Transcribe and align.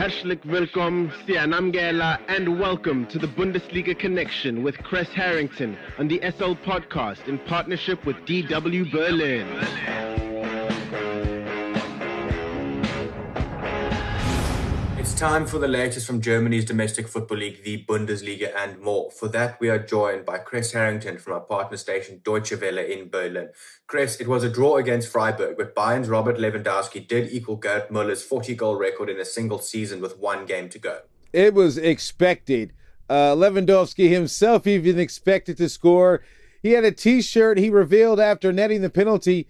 Herzlich 0.00 0.38
willkommen, 0.46 1.12
Sianamgela, 1.26 2.18
and 2.26 2.58
welcome 2.58 3.06
to 3.08 3.18
the 3.18 3.26
Bundesliga 3.26 3.94
Connection 3.94 4.62
with 4.62 4.78
Kres 4.78 5.10
Harrington 5.10 5.76
on 5.98 6.08
the 6.08 6.18
SL 6.22 6.54
Podcast 6.54 7.28
in 7.28 7.38
partnership 7.40 8.06
with 8.06 8.16
DW 8.24 8.90
Berlin. 8.90 9.46
Time 15.20 15.44
for 15.44 15.58
the 15.58 15.68
latest 15.68 16.06
from 16.06 16.22
Germany's 16.22 16.64
domestic 16.64 17.06
football 17.06 17.36
league, 17.36 17.62
the 17.62 17.84
Bundesliga, 17.84 18.54
and 18.56 18.80
more. 18.80 19.10
For 19.10 19.28
that, 19.28 19.60
we 19.60 19.68
are 19.68 19.78
joined 19.78 20.24
by 20.24 20.38
Kres 20.38 20.72
Harrington 20.72 21.18
from 21.18 21.34
our 21.34 21.40
partner 21.40 21.76
station 21.76 22.22
Deutsche 22.24 22.58
Welle 22.58 22.78
in 22.78 23.10
Berlin. 23.10 23.50
Kres, 23.86 24.18
it 24.18 24.26
was 24.26 24.44
a 24.44 24.48
draw 24.48 24.78
against 24.78 25.12
Freiburg, 25.12 25.58
but 25.58 25.74
Bayern's 25.74 26.08
Robert 26.08 26.38
Lewandowski 26.38 27.06
did 27.06 27.30
equal 27.34 27.56
Gerd 27.56 27.90
Muller's 27.90 28.22
40 28.22 28.54
goal 28.54 28.76
record 28.76 29.10
in 29.10 29.20
a 29.20 29.26
single 29.26 29.58
season 29.58 30.00
with 30.00 30.16
one 30.16 30.46
game 30.46 30.70
to 30.70 30.78
go. 30.78 31.00
It 31.34 31.52
was 31.52 31.76
expected. 31.76 32.72
Uh, 33.10 33.34
Lewandowski 33.34 34.08
himself 34.08 34.66
even 34.66 34.98
expected 34.98 35.58
to 35.58 35.68
score. 35.68 36.22
He 36.62 36.70
had 36.70 36.86
a 36.86 36.92
t 36.92 37.20
shirt 37.20 37.58
he 37.58 37.68
revealed 37.68 38.20
after 38.20 38.54
netting 38.54 38.80
the 38.80 38.88
penalty 38.88 39.48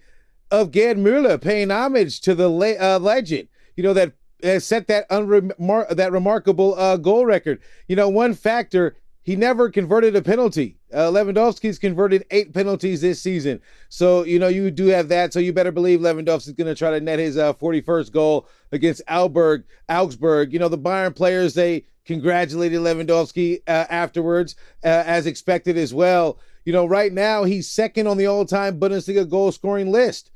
of 0.51 0.73
Gerd 0.73 0.97
Muller, 0.97 1.37
paying 1.37 1.71
homage 1.71 2.19
to 2.19 2.35
the 2.35 2.49
le- 2.49 2.77
uh, 2.77 2.99
legend. 2.99 3.47
You 3.77 3.83
know, 3.83 3.93
that 3.93 4.11
set 4.59 4.87
that 4.87 5.09
unremar- 5.09 5.89
that 5.95 6.11
remarkable 6.11 6.75
uh, 6.75 6.97
goal 6.97 7.25
record. 7.25 7.59
You 7.87 7.95
know, 7.95 8.09
one 8.09 8.33
factor 8.33 8.95
he 9.23 9.35
never 9.35 9.69
converted 9.69 10.15
a 10.15 10.21
penalty. 10.21 10.77
Uh, 10.91 11.11
Lewandowski's 11.11 11.77
converted 11.77 12.25
eight 12.31 12.53
penalties 12.53 13.01
this 13.01 13.21
season, 13.21 13.61
so 13.87 14.23
you 14.23 14.39
know 14.39 14.47
you 14.47 14.71
do 14.71 14.87
have 14.87 15.09
that. 15.09 15.31
So 15.31 15.39
you 15.39 15.53
better 15.53 15.71
believe 15.71 15.99
Lewandowski's 15.99 16.53
going 16.53 16.67
to 16.67 16.75
try 16.75 16.91
to 16.91 16.99
net 16.99 17.19
his 17.19 17.37
uh, 17.37 17.53
41st 17.53 18.11
goal 18.11 18.47
against 18.71 19.05
Alberg, 19.07 19.63
Augsburg. 19.87 20.51
You 20.51 20.59
know 20.59 20.69
the 20.69 20.77
Bayern 20.77 21.15
players 21.15 21.53
they 21.53 21.85
congratulated 22.05 22.79
Lewandowski 22.81 23.61
uh, 23.67 23.85
afterwards, 23.89 24.55
uh, 24.83 25.03
as 25.05 25.27
expected 25.27 25.77
as 25.77 25.93
well. 25.93 26.39
You 26.65 26.73
know, 26.73 26.85
right 26.85 27.13
now 27.13 27.43
he's 27.43 27.69
second 27.69 28.07
on 28.07 28.17
the 28.17 28.27
all-time 28.27 28.79
Bundesliga 28.79 29.29
goal 29.29 29.51
scoring 29.51 29.91
list. 29.91 30.31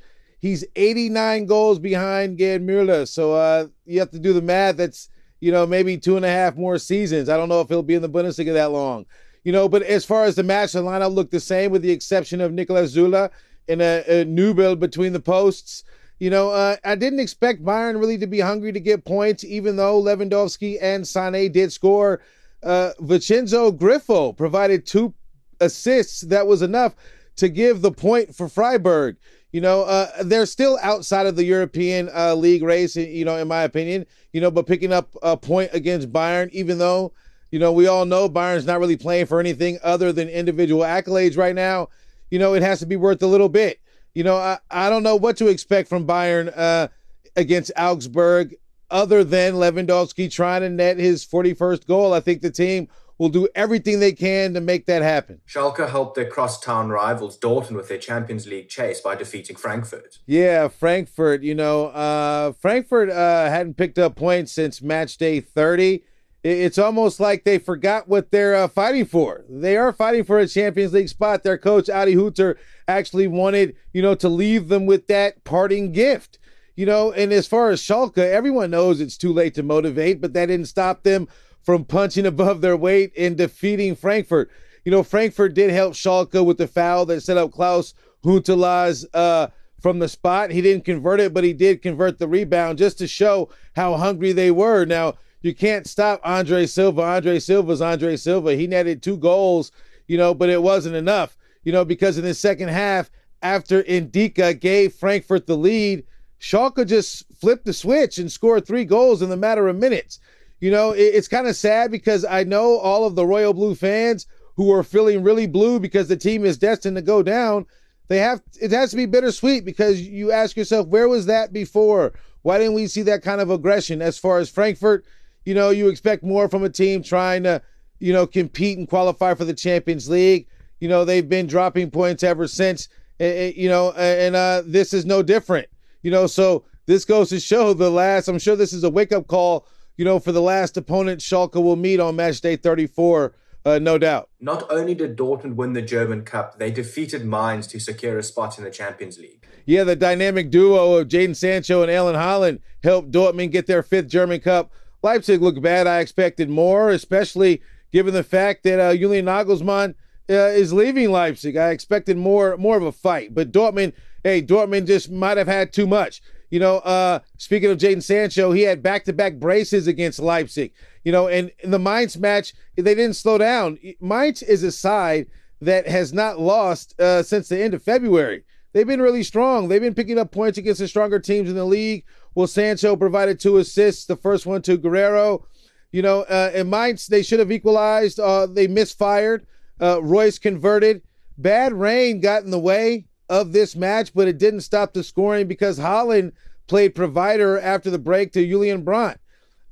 He's 0.45 0.63
89 0.75 1.47
goals 1.47 1.79
behind 1.79 2.37
Gerd 2.37 2.61
Muller. 2.61 3.07
So 3.07 3.33
uh, 3.33 3.65
you 3.87 3.99
have 3.99 4.11
to 4.11 4.19
do 4.19 4.31
the 4.31 4.43
math. 4.43 4.77
That's, 4.77 5.09
you 5.39 5.51
know, 5.51 5.65
maybe 5.65 5.97
two 5.97 6.17
and 6.17 6.25
a 6.25 6.29
half 6.29 6.55
more 6.55 6.77
seasons. 6.77 7.29
I 7.29 7.35
don't 7.35 7.49
know 7.49 7.61
if 7.61 7.67
he'll 7.67 7.81
be 7.81 7.95
in 7.95 8.03
the 8.03 8.09
Bundesliga 8.09 8.53
that 8.53 8.69
long. 8.69 9.07
You 9.43 9.51
know, 9.51 9.67
but 9.67 9.81
as 9.81 10.05
far 10.05 10.23
as 10.25 10.35
the 10.35 10.43
match, 10.43 10.73
the 10.73 10.83
lineup 10.83 11.15
looked 11.15 11.31
the 11.31 11.39
same 11.39 11.71
with 11.71 11.81
the 11.81 11.89
exception 11.89 12.41
of 12.41 12.53
Nicolas 12.53 12.91
Zula 12.91 13.31
in 13.67 13.81
a, 13.81 14.03
a 14.07 14.53
build 14.53 14.79
between 14.79 15.13
the 15.13 15.19
posts. 15.19 15.83
You 16.19 16.29
know, 16.29 16.51
uh, 16.51 16.75
I 16.85 16.93
didn't 16.93 17.21
expect 17.21 17.65
Bayern 17.65 17.99
really 17.99 18.19
to 18.19 18.27
be 18.27 18.39
hungry 18.39 18.71
to 18.71 18.79
get 18.79 19.03
points, 19.03 19.43
even 19.43 19.77
though 19.77 19.99
Lewandowski 19.99 20.77
and 20.79 21.03
Sané 21.05 21.51
did 21.51 21.73
score. 21.73 22.21
Uh, 22.61 22.91
Vincenzo 22.99 23.71
Grifo 23.71 24.37
provided 24.37 24.85
two 24.85 25.11
assists. 25.59 26.21
That 26.21 26.45
was 26.45 26.61
enough 26.61 26.93
to 27.37 27.49
give 27.49 27.81
the 27.81 27.91
point 27.91 28.35
for 28.35 28.47
Freiburg. 28.47 29.17
You 29.51 29.61
know, 29.61 29.83
uh, 29.83 30.23
they're 30.23 30.45
still 30.45 30.77
outside 30.81 31.27
of 31.27 31.35
the 31.35 31.45
European 31.45 32.09
uh, 32.13 32.35
League 32.35 32.63
race, 32.63 32.95
you 32.95 33.23
know, 33.23 33.37
in 33.37 33.47
my 33.47 33.63
opinion, 33.63 34.05
you 34.33 34.41
know, 34.41 34.51
but 34.51 34.67
picking 34.67 34.91
up 34.91 35.15
a 35.23 35.37
point 35.37 35.69
against 35.73 36.11
Bayern, 36.11 36.49
even 36.51 36.77
though, 36.77 37.13
you 37.51 37.59
know, 37.59 37.71
we 37.71 37.87
all 37.87 38.05
know 38.05 38.27
Bayern's 38.27 38.65
not 38.65 38.79
really 38.79 38.97
playing 38.97 39.27
for 39.27 39.39
anything 39.39 39.79
other 39.81 40.11
than 40.11 40.27
individual 40.27 40.81
accolades 40.81 41.37
right 41.37 41.55
now, 41.55 41.87
you 42.29 42.37
know, 42.37 42.53
it 42.53 42.63
has 42.63 42.79
to 42.79 42.85
be 42.85 42.97
worth 42.97 43.23
a 43.23 43.27
little 43.27 43.47
bit. 43.47 43.79
You 44.13 44.25
know, 44.25 44.35
I, 44.35 44.57
I 44.69 44.89
don't 44.89 45.03
know 45.03 45.15
what 45.15 45.37
to 45.37 45.47
expect 45.47 45.87
from 45.87 46.05
Bayern 46.05 46.51
uh, 46.55 46.89
against 47.37 47.71
Augsburg 47.77 48.55
other 48.89 49.23
than 49.23 49.53
Lewandowski 49.53 50.31
trying 50.31 50.61
to 50.61 50.69
net 50.69 50.97
his 50.97 51.25
41st 51.25 51.87
goal. 51.87 52.13
I 52.13 52.19
think 52.19 52.41
the 52.41 52.51
team 52.51 52.87
will 53.17 53.29
do 53.29 53.47
everything 53.55 53.99
they 53.99 54.11
can 54.11 54.53
to 54.53 54.61
make 54.61 54.85
that 54.85 55.01
happen. 55.01 55.41
Schalke 55.47 55.89
helped 55.89 56.15
their 56.15 56.29
crosstown 56.29 56.89
rivals 56.89 57.37
Dortmund 57.37 57.75
with 57.75 57.87
their 57.87 57.97
Champions 57.97 58.45
League 58.45 58.69
chase 58.69 58.99
by 58.99 59.15
defeating 59.15 59.55
Frankfurt. 59.55 60.19
Yeah, 60.25 60.67
Frankfurt. 60.67 61.41
You 61.43 61.55
know, 61.55 61.87
uh, 61.87 62.51
Frankfurt 62.53 63.09
uh, 63.09 63.49
hadn't 63.49 63.77
picked 63.77 63.97
up 63.97 64.15
points 64.15 64.51
since 64.51 64.81
match 64.81 65.17
day 65.17 65.39
30. 65.39 66.03
It's 66.43 66.77
almost 66.77 67.19
like 67.19 67.43
they 67.43 67.57
forgot 67.57 68.07
what 68.07 68.29
they're 68.29 68.55
uh, 68.55 68.67
fighting 68.67 69.05
for. 69.05 69.45
They 69.49 69.77
are 69.77 69.91
fighting 69.91 70.25
for 70.25 70.37
a 70.37 70.47
Champions 70.47 70.93
League 70.93 71.09
spot. 71.09 71.41
Their 71.41 71.57
coach, 71.57 71.89
Adi 71.89 72.13
Hütter, 72.13 72.55
actually 72.87 73.25
wanted, 73.25 73.75
you 73.93 74.03
know, 74.03 74.13
to 74.15 74.29
leave 74.29 74.67
them 74.67 74.85
with 74.85 75.07
that 75.07 75.43
parting 75.43 75.91
gift. 75.91 76.37
You 76.75 76.85
know, 76.85 77.11
and 77.13 77.31
as 77.31 77.47
far 77.47 77.71
as 77.71 77.81
Schalke, 77.81 78.17
everyone 78.17 78.69
knows 78.69 79.01
it's 79.01 79.17
too 79.17 79.33
late 79.33 79.55
to 79.55 79.63
motivate, 79.63 80.21
but 80.21 80.33
that 80.33 80.47
didn't 80.47 80.67
stop 80.67 81.01
them 81.01 81.27
from 81.65 81.83
punching 81.83 82.27
above 82.27 82.61
their 82.61 82.77
weight 82.77 83.11
and 83.17 83.35
defeating 83.35 83.95
Frankfurt. 83.95 84.51
You 84.85 84.91
know, 84.91 85.01
Frankfurt 85.01 85.55
did 85.55 85.71
help 85.71 85.93
Schalke 85.93 86.45
with 86.45 86.57
the 86.57 86.67
foul 86.67 87.07
that 87.07 87.21
set 87.21 87.37
up 87.37 87.51
Klaas 87.51 87.95
Huntelaar's 88.23 89.05
uh, 89.13 89.47
from 89.81 89.97
the 89.97 90.07
spot. 90.07 90.51
He 90.51 90.61
didn't 90.61 90.85
convert 90.85 91.19
it, 91.19 91.33
but 91.33 91.43
he 91.43 91.53
did 91.53 91.81
convert 91.81 92.19
the 92.19 92.27
rebound 92.27 92.77
just 92.77 92.99
to 92.99 93.07
show 93.07 93.49
how 93.75 93.95
hungry 93.95 94.31
they 94.31 94.51
were. 94.51 94.85
Now, 94.85 95.15
you 95.41 95.55
can't 95.55 95.87
stop 95.87 96.21
Andre 96.23 96.67
Silva. 96.67 97.01
Andre 97.01 97.39
Silva's 97.39 97.81
Andre 97.81 98.15
Silva. 98.15 98.55
He 98.55 98.67
netted 98.67 99.01
two 99.01 99.17
goals, 99.17 99.71
you 100.07 100.17
know, 100.17 100.35
but 100.35 100.49
it 100.49 100.61
wasn't 100.61 100.95
enough, 100.95 101.35
you 101.63 101.71
know, 101.71 101.83
because 101.83 102.19
in 102.19 102.23
the 102.23 102.33
second 102.35 102.69
half, 102.69 103.09
after 103.41 103.83
Ndicka 103.83 104.59
gave 104.59 104.93
Frankfurt 104.93 105.47
the 105.47 105.57
lead, 105.57 106.03
Schalke 106.39 106.85
just 106.85 107.25
flipped 107.39 107.65
the 107.65 107.73
switch 107.73 108.19
and 108.19 108.31
scored 108.31 108.65
three 108.65 108.85
goals 108.85 109.21
in 109.21 109.29
the 109.29 109.37
matter 109.37 109.67
of 109.67 109.75
minutes. 109.75 110.19
You 110.59 110.71
know, 110.71 110.91
it, 110.91 111.01
it's 111.01 111.27
kind 111.27 111.47
of 111.47 111.55
sad 111.55 111.91
because 111.91 112.25
I 112.25 112.43
know 112.43 112.77
all 112.77 113.05
of 113.05 113.15
the 113.15 113.25
Royal 113.25 113.53
Blue 113.53 113.75
fans 113.75 114.27
who 114.55 114.71
are 114.71 114.83
feeling 114.83 115.23
really 115.23 115.47
blue 115.47 115.79
because 115.79 116.07
the 116.07 116.17
team 116.17 116.45
is 116.45 116.57
destined 116.57 116.95
to 116.95 117.01
go 117.01 117.21
down. 117.21 117.65
They 118.07 118.19
have 118.19 118.41
it 118.61 118.71
has 118.71 118.91
to 118.91 118.97
be 118.97 119.05
bittersweet 119.05 119.65
because 119.65 120.01
you 120.01 120.31
ask 120.31 120.55
yourself, 120.55 120.87
where 120.87 121.09
was 121.09 121.25
that 121.25 121.51
before? 121.51 122.13
Why 122.43 122.59
didn't 122.59 122.75
we 122.75 122.87
see 122.87 123.01
that 123.03 123.23
kind 123.23 123.41
of 123.41 123.49
aggression? 123.49 124.01
As 124.01 124.17
far 124.17 124.37
as 124.37 124.49
Frankfurt, 124.49 125.05
you 125.45 125.55
know, 125.55 125.71
you 125.71 125.89
expect 125.89 126.23
more 126.23 126.47
from 126.47 126.63
a 126.63 126.69
team 126.69 127.01
trying 127.01 127.43
to, 127.43 127.61
you 127.99 128.13
know, 128.13 128.27
compete 128.27 128.77
and 128.77 128.87
qualify 128.87 129.33
for 129.33 129.45
the 129.45 129.53
Champions 129.53 130.09
League. 130.09 130.47
You 130.79 130.87
know, 130.87 131.03
they've 131.03 131.27
been 131.27 131.47
dropping 131.47 131.89
points 131.89 132.21
ever 132.21 132.47
since. 132.47 132.87
Eh, 133.19 133.47
eh, 133.47 133.53
you 133.55 133.69
know, 133.69 133.89
eh, 133.91 134.27
and 134.27 134.35
uh, 134.35 134.61
this 134.65 134.93
is 134.93 135.05
no 135.05 135.23
different. 135.23 135.67
You 136.03 136.11
know, 136.11 136.27
so 136.27 136.65
this 136.85 137.05
goes 137.05 137.29
to 137.29 137.39
show 137.39 137.73
the 137.73 137.89
last. 137.89 138.27
I'm 138.27 138.37
sure 138.39 138.55
this 138.55 138.73
is 138.73 138.83
a 138.83 138.89
wake 138.89 139.11
up 139.11 139.27
call 139.27 139.65
you 139.97 140.05
know, 140.05 140.19
for 140.19 140.31
the 140.31 140.41
last 140.41 140.77
opponent 140.77 141.21
Schalke 141.21 141.61
will 141.61 141.75
meet 141.75 141.99
on 141.99 142.15
match 142.15 142.41
day 142.41 142.55
34, 142.55 143.33
uh, 143.65 143.79
no 143.79 143.97
doubt. 143.97 144.29
Not 144.39 144.69
only 144.71 144.93
did 144.93 145.17
Dortmund 145.17 145.55
win 145.55 145.73
the 145.73 145.81
German 145.81 146.23
Cup, 146.23 146.59
they 146.59 146.71
defeated 146.71 147.25
Mainz 147.25 147.67
to 147.67 147.79
secure 147.79 148.17
a 148.17 148.23
spot 148.23 148.57
in 148.57 148.63
the 148.63 148.71
Champions 148.71 149.17
League. 149.17 149.45
Yeah, 149.65 149.83
the 149.83 149.95
dynamic 149.95 150.51
duo 150.51 150.95
of 150.95 151.07
Jadon 151.07 151.35
Sancho 151.35 151.81
and 151.81 151.91
Erling 151.91 152.15
Haaland 152.15 152.59
helped 152.83 153.11
Dortmund 153.11 153.51
get 153.51 153.65
their 153.65 153.81
fifth 153.81 154.07
German 154.07 154.39
Cup. 154.39 154.71
Leipzig 155.01 155.41
looked 155.41 155.61
bad. 155.61 155.87
I 155.87 155.99
expected 155.99 156.49
more, 156.49 156.91
especially 156.91 157.61
given 157.91 158.13
the 158.13 158.23
fact 158.23 158.63
that 158.63 158.79
uh, 158.79 158.95
Julian 158.95 159.25
Nagelsmann 159.25 159.95
uh, 160.29 160.33
is 160.33 160.73
leaving 160.73 161.11
Leipzig. 161.11 161.57
I 161.57 161.69
expected 161.69 162.17
more, 162.17 162.57
more 162.57 162.77
of 162.77 162.83
a 162.83 162.91
fight, 162.91 163.33
but 163.33 163.51
Dortmund, 163.51 163.93
hey, 164.23 164.41
Dortmund 164.41 164.87
just 164.87 165.09
might 165.09 165.37
have 165.37 165.47
had 165.47 165.73
too 165.73 165.87
much. 165.87 166.21
You 166.49 166.59
know, 166.59 166.77
uh, 166.77 167.19
speaking 167.37 167.69
of 167.71 167.77
Jadon 167.77 168.03
Sancho, 168.03 168.51
he 168.51 168.61
had 168.61 168.83
back 168.83 169.05
to 169.05 169.13
back 169.13 169.35
braces 169.35 169.87
against 169.87 170.19
Leipzig. 170.19 170.73
You 171.03 171.11
know, 171.11 171.27
and 171.27 171.51
in 171.59 171.71
the 171.71 171.79
Mainz 171.79 172.17
match, 172.17 172.53
they 172.75 172.83
didn't 172.83 173.15
slow 173.15 173.37
down. 173.37 173.77
Mainz 173.99 174.41
is 174.41 174.63
a 174.63 174.71
side 174.71 175.27
that 175.61 175.87
has 175.87 176.13
not 176.13 176.39
lost 176.39 176.99
uh, 176.99 177.23
since 177.23 177.47
the 177.47 177.61
end 177.61 177.73
of 177.73 177.83
February. 177.83 178.43
They've 178.73 178.85
been 178.85 179.01
really 179.01 179.23
strong. 179.23 179.67
They've 179.67 179.81
been 179.81 179.93
picking 179.93 180.17
up 180.17 180.31
points 180.31 180.57
against 180.57 180.79
the 180.79 180.87
stronger 180.87 181.19
teams 181.19 181.49
in 181.49 181.55
the 181.55 181.65
league. 181.65 182.03
Well, 182.33 182.47
Sancho 182.47 182.95
provided 182.95 183.39
two 183.39 183.57
assists, 183.57 184.05
the 184.05 184.17
first 184.17 184.45
one 184.45 184.61
to 184.63 184.77
Guerreiro. 184.77 185.43
You 185.91 186.01
know, 186.01 186.21
uh, 186.23 186.51
in 186.53 186.69
Mainz, 186.69 187.07
they 187.07 187.23
should 187.23 187.39
have 187.39 187.51
equalized. 187.51 188.19
Uh, 188.19 188.47
they 188.47 188.67
misfired. 188.67 189.47
Uh, 189.79 190.01
Reus 190.03 190.39
converted. 190.39 191.01
Bad 191.37 191.73
rain 191.73 192.19
got 192.19 192.43
in 192.43 192.51
the 192.51 192.59
way 192.59 193.05
of 193.29 193.53
this 193.53 193.75
match, 193.75 194.13
but 194.13 194.27
it 194.27 194.37
didn't 194.37 194.61
stop 194.61 194.93
the 194.93 195.03
scoring 195.03 195.47
because 195.47 195.79
Haaland 195.79 196.33
played 196.67 196.95
provider 196.95 197.59
after 197.59 197.89
the 197.89 197.99
break 197.99 198.33
to 198.33 198.47
Julian 198.47 198.83
Brandt. 198.83 199.19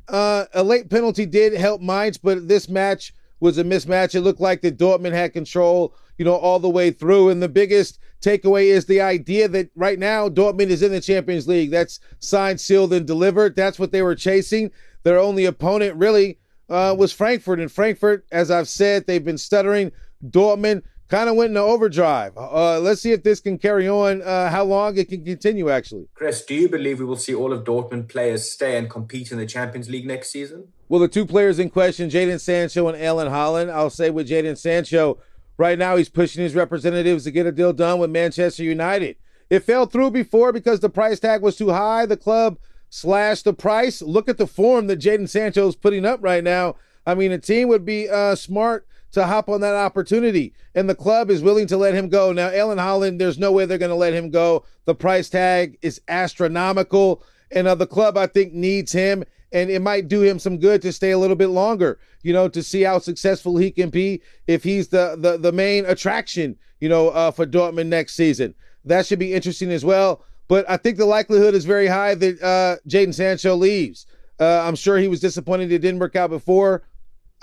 Uh, 0.07 0.45
a 0.53 0.63
late 0.63 0.89
penalty 0.89 1.25
did 1.25 1.53
help 1.53 1.81
Mainz, 1.81 2.17
but 2.17 2.47
this 2.47 2.67
match 2.67 3.13
was 3.39 3.57
a 3.57 3.63
mismatch. 3.63 4.15
It 4.15 4.21
looked 4.21 4.39
like 4.39 4.61
the 4.61 4.71
Dortmund 4.71 5.13
had 5.13 5.33
control, 5.33 5.95
you 6.17 6.25
know, 6.25 6.35
all 6.35 6.59
the 6.59 6.69
way 6.69 6.91
through. 6.91 7.29
And 7.29 7.41
the 7.41 7.49
biggest 7.49 7.99
takeaway 8.21 8.67
is 8.67 8.85
the 8.85 9.01
idea 9.01 9.47
that 9.49 9.69
right 9.75 9.99
now 9.99 10.29
Dortmund 10.29 10.69
is 10.69 10.81
in 10.81 10.91
the 10.91 11.01
Champions 11.01 11.47
League. 11.47 11.71
That's 11.71 11.99
signed, 12.19 12.61
sealed, 12.61 12.93
and 12.93 13.05
delivered. 13.05 13.55
That's 13.55 13.79
what 13.79 13.91
they 13.91 14.01
were 14.01 14.15
chasing. 14.15 14.71
Their 15.03 15.19
only 15.19 15.45
opponent 15.45 15.97
really 15.97 16.39
uh, 16.69 16.95
was 16.97 17.11
Frankfurt. 17.11 17.59
And 17.59 17.71
Frankfurt, 17.71 18.25
as 18.31 18.49
I've 18.49 18.69
said, 18.69 19.05
they've 19.05 19.23
been 19.23 19.37
stuttering. 19.37 19.91
Dortmund 20.25 20.83
kind 21.09 21.29
of 21.29 21.35
went 21.35 21.49
into 21.49 21.61
overdrive. 21.61 22.33
Uh, 22.37 22.79
let's 22.79 23.01
see 23.01 23.11
if 23.11 23.23
this 23.23 23.39
can 23.39 23.57
carry 23.57 23.87
on, 23.87 24.21
uh, 24.21 24.49
how 24.49 24.63
long 24.63 24.97
it 24.97 25.09
can 25.09 25.23
continue, 25.23 25.69
actually. 25.69 26.07
Kres, 26.15 26.45
do 26.45 26.55
you 26.55 26.69
believe 26.69 26.99
we 26.99 27.05
will 27.05 27.15
see 27.15 27.35
all 27.35 27.53
of 27.53 27.63
Dortmund 27.63 28.09
players 28.09 28.49
stay 28.49 28.77
and 28.77 28.89
compete 28.89 29.31
in 29.31 29.37
the 29.37 29.45
Champions 29.45 29.89
League 29.89 30.07
next 30.07 30.31
season? 30.31 30.69
Well, 30.89 31.01
the 31.01 31.07
two 31.07 31.25
players 31.25 31.59
in 31.59 31.69
question, 31.69 32.09
Jadon 32.09 32.39
Sancho 32.39 32.87
and 32.87 33.01
Alan 33.01 33.27
Haaland, 33.27 33.71
I'll 33.71 33.89
say 33.89 34.09
with 34.09 34.29
Jadon 34.29 34.57
Sancho, 34.57 35.19
right 35.57 35.77
now 35.77 35.95
he's 35.95 36.09
pushing 36.09 36.43
his 36.43 36.55
representatives 36.55 37.23
to 37.25 37.31
get 37.31 37.45
a 37.45 37.51
deal 37.51 37.73
done 37.73 37.99
with 37.99 38.09
Manchester 38.09 38.63
United. 38.63 39.15
It 39.49 39.59
fell 39.59 39.85
through 39.85 40.11
before 40.11 40.51
because 40.51 40.79
the 40.79 40.89
price 40.89 41.19
tag 41.19 41.41
was 41.41 41.55
too 41.55 41.69
high. 41.69 42.05
The 42.05 42.17
club 42.17 42.57
slashed 42.89 43.45
the 43.45 43.53
price. 43.53 44.01
Look 44.01 44.29
at 44.29 44.37
the 44.37 44.47
form 44.47 44.87
that 44.87 44.99
Jadon 44.99 45.29
Sancho 45.29 45.67
is 45.67 45.75
putting 45.75 46.05
up 46.05 46.19
right 46.23 46.43
now. 46.43 46.75
I 47.05 47.15
mean, 47.15 47.31
a 47.31 47.37
team 47.37 47.67
would 47.69 47.85
be 47.85 48.09
uh, 48.09 48.35
smart 48.35 48.87
to 49.13 49.25
hop 49.25 49.47
on 49.47 49.61
that 49.61 49.75
opportunity. 49.75 50.53
And 50.75 50.89
the 50.89 50.95
club 50.95 51.29
is 51.29 51.41
willing 51.41 51.67
to 51.67 51.77
let 51.77 51.93
him 51.93 52.09
go. 52.09 52.31
Now, 52.31 52.49
Erling 52.49 52.79
Haaland, 52.79 53.19
there's 53.19 53.37
no 53.37 53.51
way 53.51 53.65
they're 53.65 53.77
going 53.77 53.89
to 53.89 53.95
let 53.95 54.13
him 54.13 54.29
go. 54.29 54.65
The 54.85 54.95
price 54.95 55.29
tag 55.29 55.77
is 55.81 56.01
astronomical. 56.07 57.23
And 57.51 57.67
uh, 57.67 57.75
the 57.75 57.87
club, 57.87 58.17
I 58.17 58.27
think, 58.27 58.53
needs 58.53 58.91
him. 58.91 59.23
And 59.51 59.69
it 59.69 59.83
might 59.83 60.07
do 60.07 60.21
him 60.21 60.39
some 60.39 60.57
good 60.57 60.81
to 60.81 60.91
stay 60.91 61.11
a 61.11 61.17
little 61.19 61.35
bit 61.35 61.49
longer, 61.49 61.99
you 62.23 62.33
know, 62.33 62.47
to 62.49 62.63
see 62.63 62.81
how 62.81 62.97
successful 62.97 63.57
he 63.57 63.69
can 63.69 63.91
be 63.91 64.19
if 64.47 64.63
he's 64.63 64.87
the 64.87 65.15
the, 65.15 65.37
the 65.37 65.51
main 65.51 65.85
attraction, 65.85 66.57
you 66.79 66.89
know, 66.89 67.09
uh, 67.09 67.29
for 67.29 67.45
Dortmund 67.45 67.85
next 67.85 68.15
season. 68.15 68.55
That 68.83 69.05
should 69.05 69.19
be 69.19 69.31
interesting 69.31 69.71
as 69.71 69.85
well. 69.85 70.25
But 70.47 70.67
I 70.67 70.77
think 70.77 70.97
the 70.97 71.05
likelihood 71.05 71.53
is 71.53 71.65
very 71.65 71.85
high 71.85 72.15
that 72.15 72.41
uh, 72.41 72.77
Jadon 72.89 73.13
Sancho 73.13 73.55
leaves. 73.55 74.07
Uh, 74.39 74.63
I'm 74.65 74.75
sure 74.75 74.97
he 74.97 75.07
was 75.07 75.19
disappointed 75.19 75.71
it 75.71 75.79
didn't 75.79 75.99
work 75.99 76.15
out 76.15 76.31
before. 76.31 76.81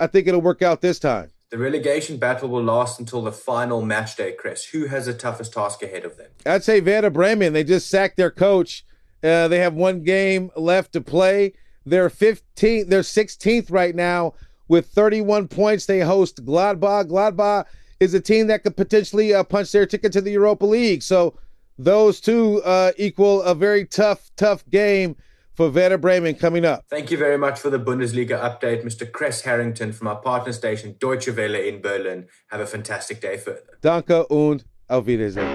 I 0.01 0.07
think 0.07 0.27
it'll 0.27 0.41
work 0.41 0.63
out 0.63 0.81
this 0.81 0.97
time. 0.97 1.29
The 1.51 1.59
relegation 1.59 2.17
battle 2.17 2.49
will 2.49 2.63
last 2.63 2.99
until 2.99 3.21
the 3.21 3.31
final 3.31 3.83
match 3.83 4.15
day, 4.15 4.35
Kres. 4.35 4.71
Who 4.71 4.87
has 4.87 5.05
the 5.05 5.13
toughest 5.13 5.53
task 5.53 5.83
ahead 5.83 6.05
of 6.05 6.17
them? 6.17 6.31
I'd 6.43 6.63
say 6.63 6.81
Werder 6.81 7.11
Bremen. 7.11 7.53
They 7.53 7.63
just 7.63 7.87
sacked 7.87 8.17
their 8.17 8.31
coach. 8.31 8.83
Uh, 9.23 9.47
they 9.47 9.59
have 9.59 9.75
one 9.75 10.03
game 10.03 10.49
left 10.55 10.93
to 10.93 11.01
play. 11.01 11.53
They're 11.85 12.09
15th, 12.09 12.89
they're 12.89 13.01
16th 13.01 13.71
right 13.71 13.93
now 13.93 14.33
with 14.67 14.87
31 14.87 15.49
points. 15.49 15.85
They 15.85 15.99
host 15.99 16.43
Gladbach. 16.43 17.07
Gladbach 17.07 17.65
is 17.99 18.15
a 18.15 18.19
team 18.19 18.47
that 18.47 18.63
could 18.63 18.75
potentially 18.75 19.35
uh, 19.35 19.43
punch 19.43 19.71
their 19.71 19.85
ticket 19.85 20.11
to 20.13 20.21
the 20.21 20.31
Europa 20.31 20.65
League. 20.65 21.03
So 21.03 21.37
those 21.77 22.19
two 22.19 22.63
uh, 22.63 22.93
equal 22.97 23.43
a 23.43 23.53
very 23.53 23.85
tough, 23.85 24.31
tough 24.35 24.67
game 24.71 25.15
for 25.61 25.69
Werder 25.69 25.99
Bremen 25.99 26.33
coming 26.33 26.65
up. 26.65 26.85
Thank 26.89 27.11
you 27.11 27.17
very 27.19 27.37
much 27.37 27.59
for 27.59 27.69
the 27.69 27.77
Bundesliga 27.77 28.41
update, 28.41 28.83
Mr. 28.83 29.05
Kres 29.09 29.41
Harrington 29.41 29.93
from 29.93 30.07
our 30.07 30.15
partner 30.15 30.53
station 30.53 30.95
Deutsche 30.99 31.29
Welle 31.29 31.53
in 31.53 31.81
Berlin. 31.81 32.27
Have 32.47 32.61
a 32.61 32.65
fantastic 32.65 33.21
day 33.21 33.37
further. 33.37 33.61
Danke 33.81 34.25
und 34.29 34.65
auf 34.89 35.05
Wiedersehen. 35.05 35.45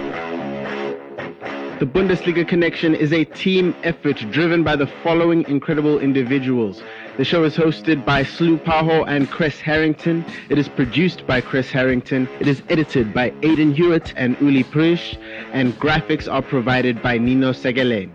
The 1.81 1.87
Bundesliga 1.87 2.47
Connection 2.47 2.95
is 2.95 3.13
a 3.13 3.25
team 3.25 3.75
effort 3.83 4.17
driven 4.31 4.63
by 4.63 4.77
the 4.77 4.87
following 5.03 5.45
incredible 5.49 5.99
individuals. 5.99 6.83
The 7.17 7.25
show 7.25 7.43
is 7.43 7.57
hosted 7.57 8.07
by 8.07 8.23
Slu 8.23 8.63
Paho 8.65 9.05
and 9.09 9.29
Kres 9.29 9.61
Harrington. 9.61 10.25
It 10.49 10.57
is 10.57 10.69
produced 10.69 11.27
by 11.27 11.41
Kres 11.41 11.69
Harrington. 11.69 12.29
It 12.39 12.47
is 12.47 12.63
edited 12.69 13.13
by 13.13 13.33
Aidan 13.43 13.75
Hewitt 13.75 14.15
and 14.17 14.41
Uli 14.41 14.63
Prish. 14.63 15.19
And 15.53 15.75
graphics 15.81 16.33
are 16.33 16.43
provided 16.43 17.03
by 17.03 17.19
Nino 17.19 17.53
Segaleni. 17.53 18.13